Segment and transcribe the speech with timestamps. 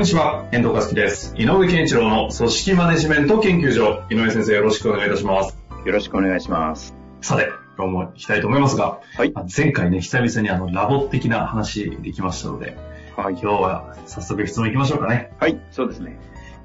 [0.00, 1.34] んにちは、遠藤和樹です。
[1.36, 4.02] 井上健一郎の組織マネジメント研究所。
[4.08, 5.58] 井上先生、よろしくお願いいたします。
[5.84, 6.94] よろしくお願いします。
[7.20, 9.32] さて、今日も行きたいと思いますが、はい。
[9.34, 12.78] あ前回ね、久々にあの、ラボ的な話できましたので、
[13.14, 13.34] はい。
[13.34, 15.32] 今日は早速質問行きましょうかね。
[15.38, 15.60] はい。
[15.70, 16.18] そうですね。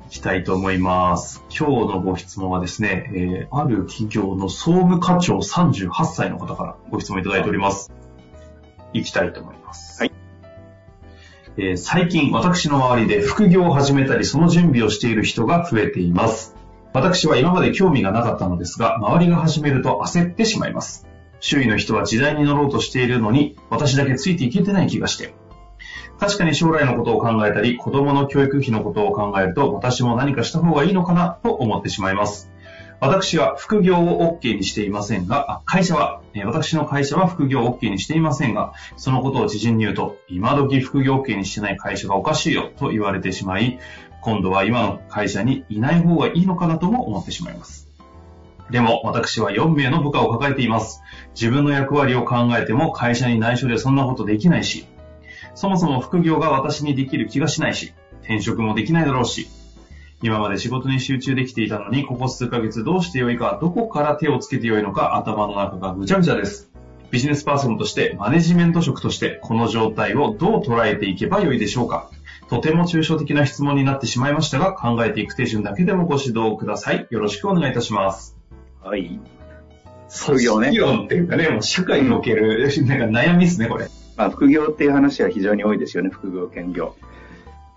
[0.06, 1.44] 行きたいと思います。
[1.50, 7.92] 今日のご質問はですね、えーある企業の総務課長38歳の方からご質問いただいております。
[8.94, 10.00] 行きたいと思います。
[10.00, 10.15] はい。
[11.58, 16.56] えー最近私の周りで副業を始めたりその準備をしている人が増えています。
[16.94, 21.08] 私は今まで興味がなかったのですが、周りが始めると焦ってしまいます。
[21.40, 25.34] 周囲の人は時代に乗ろうとしているのに、私だけついていけてない気がして。
[26.20, 32.50] 確かに将来のことを考えたり、子供の教育費のことを考えると、私も何かした方がいいのかなと思ってしまいます。
[33.02, 43.80] 私は副業を OK にしていませんが、会社は、私の会社は副業を OK にしていませんが、そのことを知人に言うと、今時副業 OK にしてない会社がおかしいよと言われてしまい、
[44.22, 47.88] 今度は今の会社にいない方がいいのかなとも思ってしまいます。
[48.72, 51.02] でも私は4名の部下を抱えています。
[51.36, 54.88] 自分の役割を考えても会社に内緒でそんなことできないし、
[55.54, 59.48] そもそも副業が私にできる気がしないし、転職もできないだろうし、
[60.26, 66.72] 今まで仕事に集中できていたのに、ここ数ヶ月どうしてよいか、どこから手をつけてよいのか、頭の中がぐちゃぐちゃです。
[67.12, 72.10] ビジネスパーソンとして、マネジメント職として、この状態をどう捉えていけばよいでしょうか。
[72.50, 77.06] とても抽象的な質問になってしまいましたが、考えていく手順だけでもご指導ください。
[77.12, 78.36] よろしくお願いいたします。
[78.82, 79.20] はい。
[80.10, 83.88] 副業ね副業っていうかね、もう社会における、なんか悩みですね、これ。
[84.18, 86.10] まあ、副業っていう話は非常に多いですよね。
[86.10, 86.96] 副業、兼業。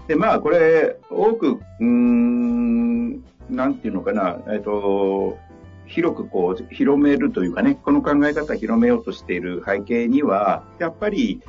[0.08, 5.38] で、まあ、これ、多く、うーん、なんていうのかな、えっと、
[5.86, 11.42] 広くこう、広めるというかね、この考え方を広めようとしている背景には、やっぱり、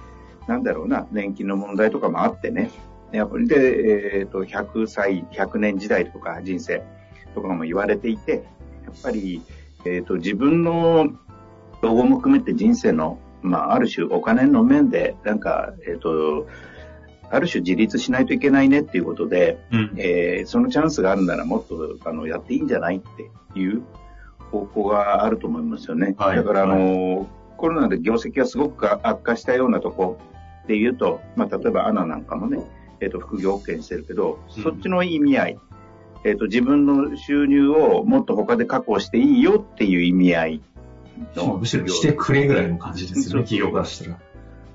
[0.48, 2.70] なんだろうな、年金の問題とかもあってね、
[3.14, 6.84] やっぱりで、えっ、と、100歳、100年時代とか人生
[7.34, 8.44] とかも言われていて、
[8.84, 9.42] やっぱり、
[9.86, 11.08] えっ、と、自分の
[11.82, 16.48] 老後も含めて人生の、まあ、ある種お金の面で、なんか、えっ、と、
[17.32, 19.94] ある種自立しないといけないねっていうことで、うん。
[19.98, 23.02] えーそのチャンスがあるならもっとあのやっていいんじゃないっ
[23.54, 23.84] ていう
[24.52, 26.16] 方向があると思いますよね。
[26.18, 30.18] はいだから、あの、コロナで業績がすごく悪化したようなとこ
[30.68, 32.64] で言うと、まあ、例えばアナなんかもね、
[33.02, 35.60] えっ、と、副業 OK にしてるけど、うんそっちの意味合い、
[36.26, 40.62] えっ、と、自分の収入をもっと他で確保していいよっていう意味合い
[41.36, 44.20] のむしろしてくれぐらいの感じですよね、企業からしたら。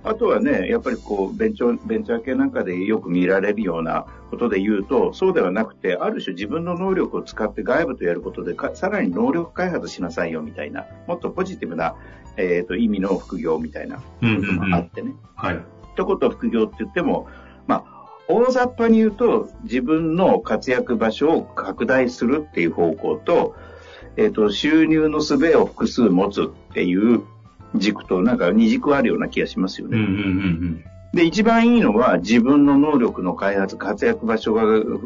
[0.04, 11.94] あとはね、やっぱりこう、ベンチャー、ベンチャー系なんかでよく見られるようなことで言うと、そうではなくて、ある種自分の能力を使って外部とやることでか、さらに能力開発しなさいよみたいな、もっとポジティブな、
[12.36, 15.14] えっ、と、意味の副業みたいなうんこともあってね。
[15.36, 15.64] はい。
[15.94, 17.26] 一言副業って言っても、
[17.66, 23.54] まあ、大雑把に言うと、自分の活躍場所を拡大するっていう方向と、
[24.16, 27.22] えっ、と、収入の術を複数持つっていう
[27.74, 29.98] 軸と、なんか二軸あるような気がしますよね。
[29.98, 34.62] うんうんうんで、一番いいのは自分の能力の開発、活躍場所が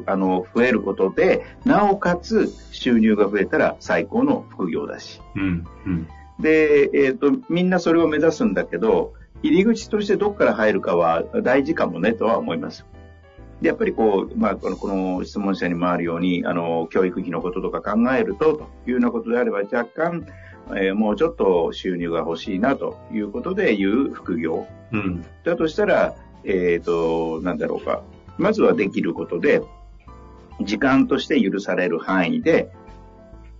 [0.06, 5.20] あの増えることで、なおかつ収入が増えたら最高の副業だし。
[5.36, 5.42] うん。
[5.42, 6.08] うんうん。
[6.40, 9.12] で、えっ、と、みんなそれを目指すんだけど、
[9.42, 12.86] 入り口としてどこから入るかは大事かもねとは思います。
[13.60, 20.26] で、やっぱりこう、まあ、この、この質問者にもあるように、あの、教育費のこととか考えると、というようなことであれば、若干、
[20.76, 24.66] えーもうちょっと収入が欲しいなということでいう副業。
[24.92, 25.24] うん。
[25.44, 28.02] だとしたら、えっ、と、なんだろうか。
[28.38, 29.62] まずはできることで、
[30.60, 32.70] 時間として許される範囲で、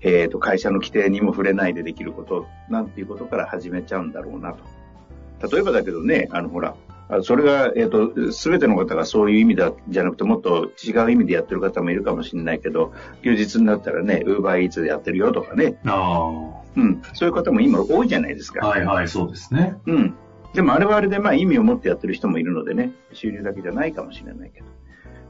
[0.00, 5.48] えっ、と、会社の規定にも触れないでできること、なんていうことから始めちゃうんだろうなと。
[5.50, 6.87] 例えばだけどね、あの、ほら、あ
[7.22, 16.30] それが、えっ、と、すべての方がそういう意味だ、じゃなくて、もっと違う意味でやってる方もいるかもしれないけど、休日になったらね、ウーバーイーツでやってるよとかね、あ
[16.76, 18.60] うん、そういう方も今多いじゃないですあ。
[18.60, 18.68] か。
[18.68, 19.76] はいはい、そうですね。
[19.86, 20.14] うん。
[20.54, 24.66] でもあれはあれでまあ意味を持ってやってる人もいるのでね、収入だけじゃないかもしれないけど。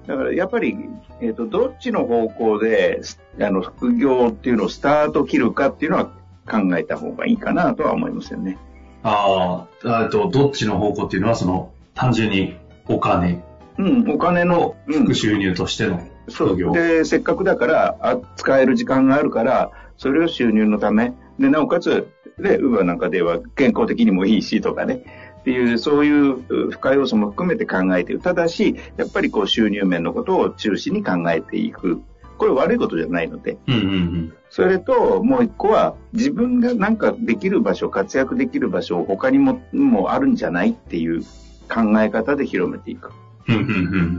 [0.09, 0.77] だからやっぱり、
[1.21, 6.07] えっ、と、どっちの方向で、すあの、副業っていうのをスタート切るかっていうのは
[6.49, 8.59] 考えた方がいいかなとは思いますよね。
[9.03, 12.56] ああ、えっと、どっちの方向っていうのは、その、単純に、
[12.87, 13.43] お金
[13.79, 16.73] うん、お金の、うん副収入としての副業。
[16.73, 22.09] で、せっかくだからあ、使える時間があるから、それを収入のため、で、なおかつ、
[22.39, 25.05] で、ウーバーなんかでは健康的にもいいしとかね、
[25.41, 28.21] っていう、そういうう付加要素も含めて考えている。
[28.21, 32.03] ただし、やっぱりこう収入面のことを中心に考えていく。
[32.38, 33.58] これ悪いことじゃないので。
[33.67, 34.32] うんうんうん。
[34.50, 41.23] それと、もう一個は、自分がなんかできる場所、活躍できる場所、他にも、もあるんじゃないっていう
[41.69, 43.12] 考え方で広めていく。
[43.49, 43.64] うんうんう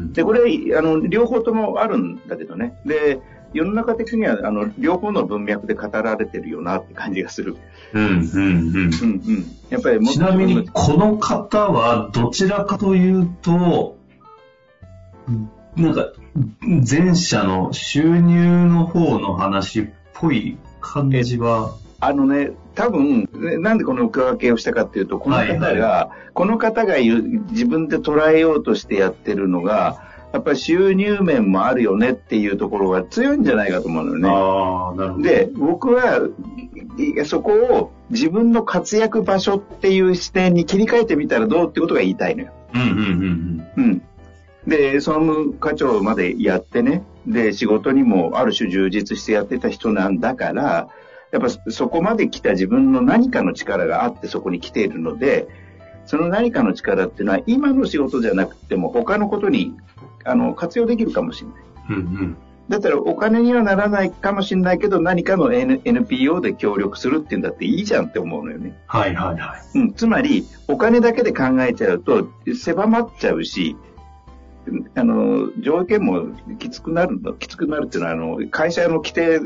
[0.10, 0.42] んで、これ、
[0.78, 2.80] あの、両方ともあるんだけどね。
[2.86, 3.20] で、
[3.54, 7.56] 世の中的には、あの、両方の文脈で語られてるよなって感じがする。
[7.94, 8.02] うん。
[8.04, 8.30] うんうんうん。
[8.32, 9.46] うんうん。
[9.70, 13.98] やっぱりちなみに、この方はどちらかというと、
[15.80, 16.12] なんか、
[16.64, 35.24] 前者の収入の方の話っぽい感じは、のあのね、多分、ねなんでこの区分けをしたかっていうと、この方が、はいこの方が自分で捉えようとしてやってるのが、やっぱり収入面もあるよねっていうところが強いんじゃないかと思うのよね。
[35.24, 36.30] で、僕は
[37.26, 42.54] そこを自分の活躍場所っていう視点に切り替えてみたらどうってことが言いたいのよ。
[42.74, 44.02] うんうんうんうん。
[44.70, 50.90] で、総務課長までやってね、で、仕事にもある種充実してやってた人なんだから、
[51.32, 55.48] やっぱそこまで来た自分の何かの力があってそこに来ているので、
[56.06, 59.76] その何かの力っていうのは今の仕事じゃなくても他のことに
[60.24, 61.64] あの活用できるかもしれない。
[61.90, 61.96] うん。
[61.96, 62.38] うん
[62.70, 68.80] だったらお金にはならないかもしれないけど何かの N NPO で協力するっていうんだっていいじゃんって思うのよね。
[68.86, 69.80] はいはいはい。
[69.80, 73.76] うん、つまりお金だけで考えちゃうと狭まっちゃうし、
[74.96, 76.28] あの、条件も
[76.58, 79.40] きつくなるの、きつくなるっていうのは、あの、会社の規定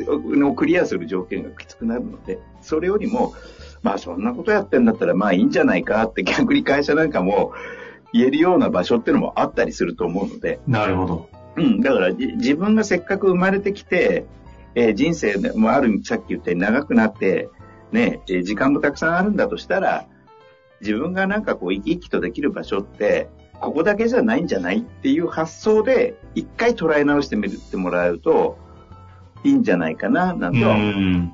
[0.43, 3.33] をクリアする条件がきつくなるので、それよりも、
[3.83, 7.51] まあそんなことやってんだったらまあいいんじゃないかって逆に会社なんかも
[8.13, 11.29] 言えるような場所っていうのもあったりすると思うので、なるほど。
[11.55, 14.25] うん、だからじ自分がせっかく生まれてきて、
[14.75, 17.49] えー人生もある、さっき言ったように長くなって、
[17.91, 20.05] ね、えー時間もたくさんあるんだとしたら、
[20.79, 23.29] 自分がなんかこう生き生きとできる場所って、
[23.63, 28.57] ここだけじゃないんじゃないっていう発想で、一回捉え直してみるってもらうと、
[29.43, 30.89] いいんじゃないかな、なんうとは思う。
[30.91, 31.33] ん。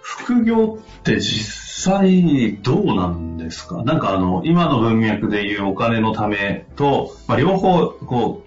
[0.00, 3.82] 副業って実際どうなんですか？
[3.84, 8.42] なんかあの、今の文脈でいうお金のためと、まあ、両方、こ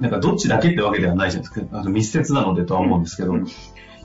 [0.00, 1.78] う、なんかどっちだけってわけではないじゃないですか。
[1.78, 3.46] あの密接なのでとは思うんですけど、うん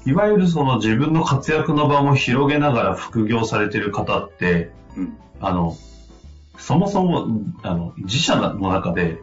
[0.05, 5.77] いわゆるその自分の活躍の場も広げながら副業されてる方って、うんあの、
[6.57, 7.27] そもそも、
[7.63, 9.19] あの、自社の中で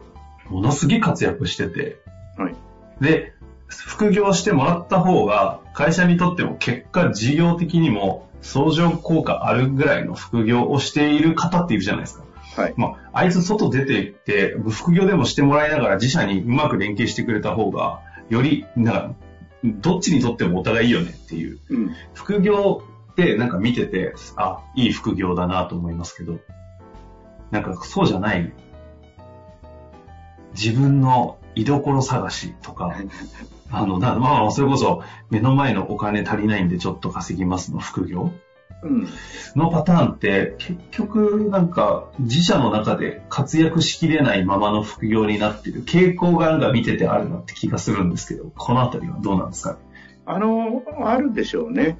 [0.49, 1.97] ものすげえ活躍してて、
[2.37, 2.55] はい。
[3.01, 3.33] で、
[3.67, 12.25] 副業してもらった方が、会社にとっても結果事業的にも相乗効果あるぐらいの副業をしている方っているじゃないですか。
[12.55, 12.73] はい。
[12.75, 19.11] まあ、あいつ外出て行って、副業でもしてもらいながら自社にうまく連携してくれた方が、より、なんか、
[19.63, 21.59] どっちにとってもお互いいいよねっていう。
[21.69, 21.91] うん。
[22.13, 26.39] 副業ってなんか見てて、あ、いい副業だなと思いますけど、
[27.51, 28.51] なんかそうじゃない、
[30.53, 32.95] 自分の居所探しとか、
[33.71, 38.31] あの、なまあ、それこそ目の前のお金足りないんでちょっと稼ぎますの副業。
[38.83, 39.07] うん。
[39.55, 45.83] のパターンって結局なんか自社の中で活躍しきれないままの副業になってる。
[45.83, 49.77] 傾向がなんか見ててあるなって気がするんですけど、このあたりはどうなんですかね？
[50.25, 51.97] あの、あるでしょうね。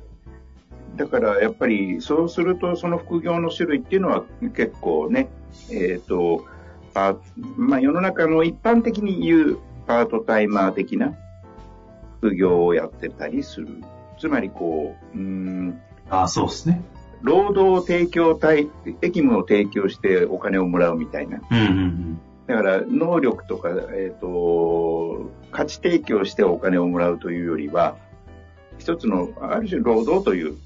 [1.02, 4.24] だからやっぱりそうするとその副業の種類っていうのは
[4.56, 5.30] 結構ね、
[5.72, 6.46] えっ、と、
[6.94, 7.16] あ
[7.58, 11.16] まあ世の中の一般的に言うパートタイマー的な
[12.20, 13.68] 副業をやってたりする。
[14.20, 15.82] つまりこう、うーん、
[16.12, 16.84] あそうですね。
[17.22, 18.70] 労働提供体、
[19.02, 21.42] 役務を提供してお金をもらうみたいな。
[21.50, 22.20] うんうんうん。
[22.46, 27.96] だから能力とか、えっ、と、価値提供してお金をもらうというよりは、
[28.78, 30.58] 一つの、ある種労働という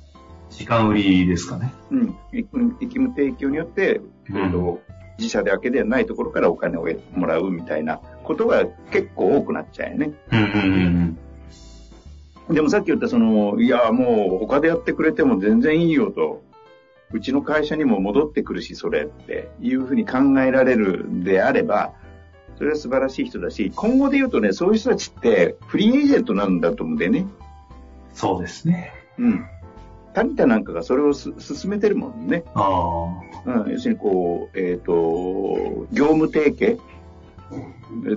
[0.50, 1.74] 時間売りですかね。
[1.92, 2.48] うん、役
[2.80, 4.82] 務提供によって、うんえっと
[5.18, 10.14] 自社だけではないところからお金をもらうみたいなことが結構多くなっちゃうよね。
[10.32, 11.18] うんうんうん
[12.50, 16.44] でもさっき言ったその、いや、もう他でやってくれても全然いいよと。
[17.12, 21.94] うちの会社にも戻ってくるし、それっていうふうに考えられるんであれば、
[22.58, 27.26] それは素晴らしい人だし、今後で言うとね、そういう人たちってフリーエージェントなんだと思うんでね。
[28.14, 28.94] そうですね。
[29.18, 29.46] うん。
[30.16, 32.44] タニタなんかがそれをす進めてるもんね。
[32.56, 33.10] あ
[33.46, 36.80] うん、要するにこう、えっ、と、業務提携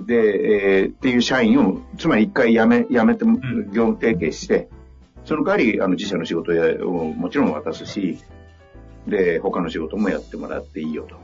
[0.07, 4.69] で、えーっていう社員を、つまり一回辞め、辞めて業務提携して、
[5.25, 6.51] その代わり、あの、自社の仕事
[6.87, 8.17] をもちろん渡すし、
[9.05, 11.17] で、他の仕事もやってもらっていいよと。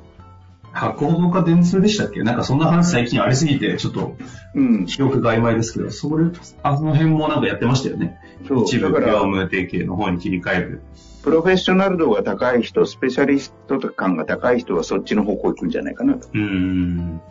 [0.71, 2.21] 博報課電通でしたっけ？
[2.21, 4.17] なんかそんな話最近ありすぎて、ちょっと
[4.53, 4.85] うん。
[4.85, 6.25] 記憶が曖昧ですけど、それ、
[6.63, 8.19] あの辺もなんかやってましたよね。
[8.43, 10.81] 一部業務提携の方に切り替える。
[11.23, 16.27] プロフェッショナル度が高い人、スペシャリスト感が高い人はそっちの方向行くんじゃないかなと。
[16.27, 17.21] うーん。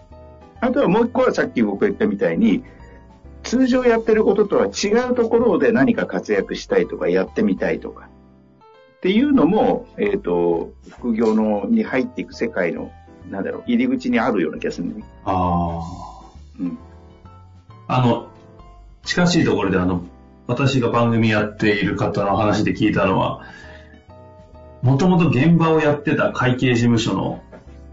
[0.60, 2.64] あとはもう一個はさっき僕が言ったみたいに、
[3.44, 8.08] 通常やってることとは違うところで何か活躍したいとかやってみたいとか。
[8.96, 12.90] っていうのも、えっ、と、副業のに入っていく世界の、
[13.30, 15.04] なんだろう、入り口にあるような気がするね。
[15.26, 15.80] あ
[16.58, 16.78] うん。
[17.86, 17.98] あ。
[17.98, 18.28] あの、
[19.04, 20.02] 近しいところであの、
[20.46, 23.42] 私が番組やっている方の話で聞いたのは、
[24.82, 27.42] もともと現場をやってた会計事務所の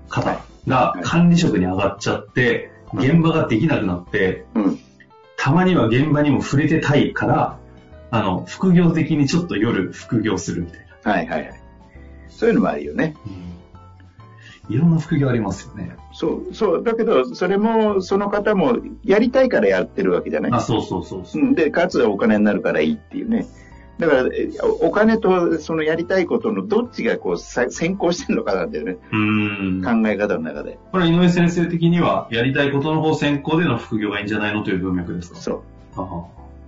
[0.10, 4.80] 方がはい管理職に上がっちゃって、現場ができなくなって、うん。
[5.38, 7.58] たまには現場にも触れてたいから、
[8.12, 11.12] あの、副業的にちょっと夜副業するみたいな。
[11.12, 11.62] はいはいはい。
[12.30, 13.16] そういうのもあるよね。
[14.72, 15.96] いろんな副業ありますよね。
[16.14, 16.84] そう、そう。
[16.84, 20.52] だけど、それも、その方も、やりたいからやってるわけじゃない？
[20.54, 21.42] あ、そうそうそうそう。
[21.42, 23.46] うん、で、かつお金になるからいいっていうね。
[24.00, 28.98] だから、えおお金とそのやりたいことのどっちがこうさ先行してるのかなんだよね。
[29.12, 30.02] うーん。
[30.04, 30.80] 考え方の中で。
[30.92, 35.40] これ井上先生的には、やりたいことの方先行での副業がいいんじゃないのという文脈ですか？
[35.40, 35.62] そう。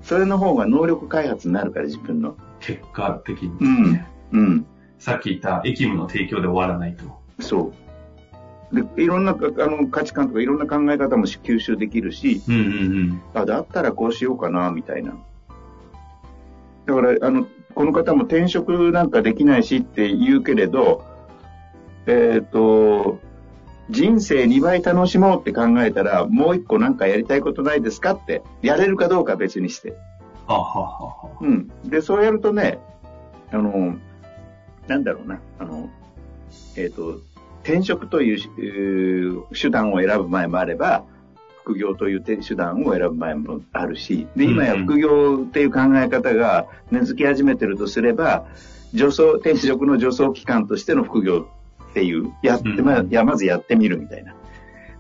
[0.04, 2.36] それの方が能力開発になるから、自分の。
[2.60, 4.06] 結果的に、うん。
[4.34, 4.66] うん。
[5.00, 7.06] さっき言った駅務の提供で終わらないと。
[7.40, 7.74] そう。
[8.74, 12.66] で、いろんなあの価値観とかいろんな考え方も吸収できるし、うんうんう
[13.14, 13.22] ん。
[13.34, 15.16] あ、だったらこうしようかな、みたいな。
[16.86, 21.06] だから、あの、この方も転職なんかできないしって言うけれど、
[22.08, 23.20] えっ、と、
[23.90, 29.92] 人生2倍楽しもうって考えたら、もう一個なんかやりたいことないですかって、やれるかどうかは別にして。
[30.48, 31.72] はあ、はあはあはあ、うん。
[31.86, 32.80] で、そうやるとね、
[33.52, 33.98] あの、
[34.88, 35.90] なんだろうな、あの、
[36.76, 37.20] えっ、と、
[37.64, 41.04] 転職というえー手段を選ぶ前もあれば、
[41.64, 48.46] 副業という手手段を選ぶ前もあるし、で、今や副業っていう考え方が根付き始めてるとすれば、
[48.92, 51.48] 助走、転職の助走期間としての副業
[51.92, 54.36] っていう、やって、うんまあ、やまずやってみるみたいな。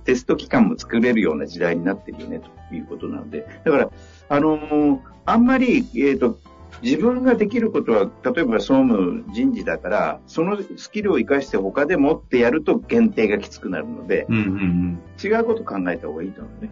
[0.05, 2.39] テスト期間も作れるような時代になってるよね、
[2.70, 3.46] ということなので。
[3.63, 3.89] だから、
[4.29, 6.38] あのーあんまり、えっ、と、
[6.81, 14.99] 自分ができることは、例えば総務人事だから、そのスキルを活かして他でもってやると限定がきつくなるので、うんうんうん。
[15.23, 16.69] 違うこと考えた方がいいと思うね。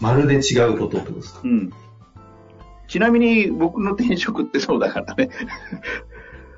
[0.00, 1.70] まるで違うことってことですかうん。
[2.88, 5.30] ちなみに僕の転職ってそうだからね。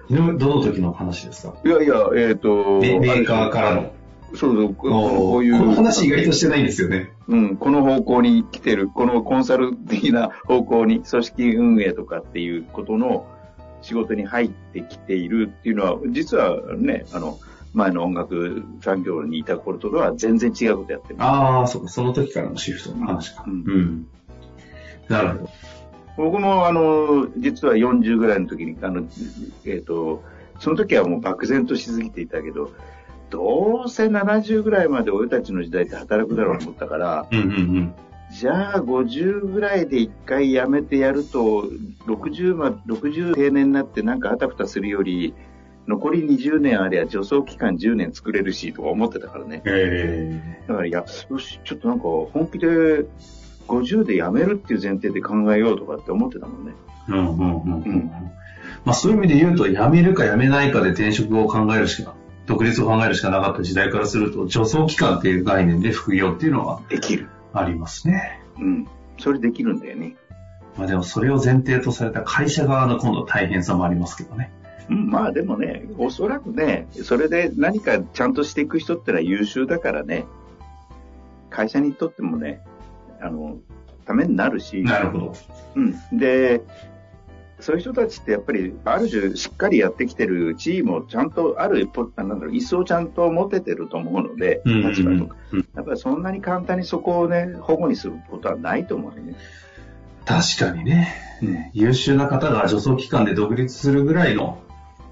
[0.11, 1.55] どの時の話ですか？
[1.65, 3.93] いやいや、えっ、と、メメーカーからの。
[4.35, 5.59] そうそう、ここういう。
[5.59, 7.13] この話意外としてないんですよね。
[7.29, 13.27] うん、この方向に来てる、このコンサル的な方向に、組織運営とかっていうことの
[13.83, 17.39] 仕事に入ってきているっていうのは、実はね、あの、
[17.75, 21.17] 前の音楽産業にいた頃とは全然違うことやってる。
[21.19, 23.45] ああ、そうか、その時からのシフトの話か。
[23.47, 24.07] ううんん。
[25.09, 25.51] なるほど。
[26.17, 29.05] 僕もあの、実は40ぐらいの時に、あの、
[29.65, 30.23] えっ、と、
[30.59, 32.71] その時はもう漠然としすぎていたけど、
[33.33, 37.95] どうせ70ぐらいまで俺たちの時代って働くだろうと思ったから、うんうんうん。
[38.31, 41.67] じゃあ50ぐらいで一回辞めてやると、
[42.07, 45.35] 60ま、60定年になってなんかあたふたするより、
[45.89, 49.63] 残り20年ありゃ助走期間10年作れるしとか思ってたからね。
[49.65, 53.07] えだからいや、よし、ちょっとなんか本気で
[53.67, 56.73] 50で辞めるっていう前提で考えようとかって思ってたもんね。
[57.09, 58.11] えうんうんうんううんん。
[58.85, 62.15] まあそういう意味で言うと、辞めるか辞めないかで転職を考えるしか、
[62.47, 67.29] 独立を考えるしかなかった時代からすると、助走期間っていう概念で副業っていうのはできる。
[67.53, 68.43] ありますね。
[68.59, 68.89] うん。
[69.19, 70.17] それできるんだよね。
[70.77, 74.51] まあでもそれを前提とされた会社側の今度大変さもありますけどね。
[74.89, 80.27] うん、まあでもね、おそらくね、それで何かちゃんとしていく人ってのは優秀だからね、
[81.51, 82.63] 会社にとってもね、
[83.21, 83.59] あの、
[84.07, 85.35] ためになるし、なるほど。
[85.77, 86.19] うん。
[86.19, 86.63] で、
[87.63, 95.37] そういう人たちってやっぱり、ある種しっかりやってきてる地位もちゃんとある、ポなんだろう、椅子をちゃんと持ててると思うので、うんうんうん立場とか。
[95.53, 99.37] うんやっぱりそんなに簡単にそこをね、保護にすることはないと思うよね。
[100.25, 101.71] 確かにね。
[101.73, 104.63] 優秀な方が助走期間で独立するぐらいの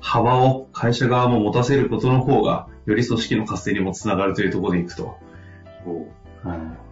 [0.00, 5.16] 幅を会社側も持たせることの方が、より組織の活性にもつながるというところでいくと。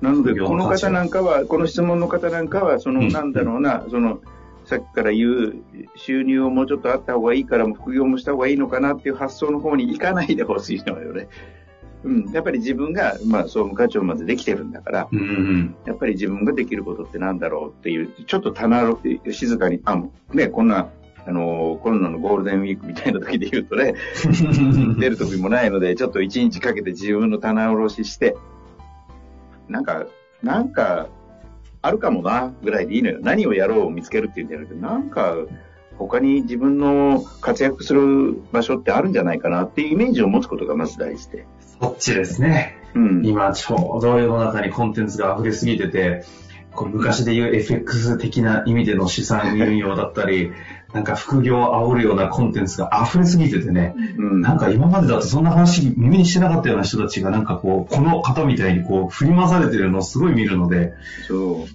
[0.00, 4.20] なので、この方なんかは、この質問の方なんかは、その、うんなんだろうな、その、
[4.68, 5.54] さっきから言う、
[5.96, 11.28] 収入をもうちょっとあった方がいいから、副業もした方がいいのかなっていう発想の方に行かないでほしいのよね。
[12.04, 12.30] うん。
[12.32, 20.02] やっぱり自分が、まあ、総務課長までできてるんだから、うんうんやっぱり自分ができることってなんだろうっていう、ちょっと棚を静かに、あ、
[20.34, 20.90] ね、こんな
[21.26, 23.94] あの、コロナのゴールデンウィークみたいな時で言うとね、
[25.00, 28.36] 出る時もないので、ちょっと一日かけて自分の棚卸しして、
[29.68, 30.06] なんか、
[30.42, 31.08] なんか、
[31.82, 33.18] あるかもな、ぐらいでいいのよ。
[33.20, 35.36] 何をやろうを見つけるっていうんじゃなくて、なんか、
[35.96, 41.46] 他に自分の活躍する場所ってあるんじゃないかなっていうイメージを持つことがまず大事で。
[41.80, 42.76] そっちですね。
[42.94, 46.24] うん、今ちょうど世の中にコンテンツが溢れすぎてて、
[46.72, 50.52] こう昔で言う FX 的な意味での資産運用だったり、
[50.92, 60.94] なんか副業を煽るようなコンテンツが溢れすぎててね、うん、なんか今までだとそんな話耳にしてなかったような人たちがなんかこう、この方みたいにこう振り回されてるのをすごい見るので、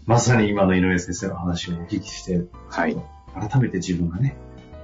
[0.06, 2.98] まさに今の井上先生の話をお聞きして、はい。
[3.34, 4.36] 改めて自分がね、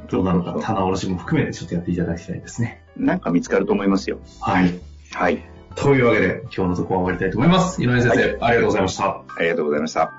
[0.10, 2.84] どうなのか、棚卸しも含めてちょっとやっていただきたいですね。
[2.98, 4.20] なんか見つかると思いますよ。
[4.42, 4.74] はい。
[5.14, 5.44] はい。
[5.76, 7.82] というわけで、今日のところは終わりたいと思います。
[7.82, 9.06] 井上先生、はい、ありがとうございました。
[9.06, 10.19] ありがとうございました。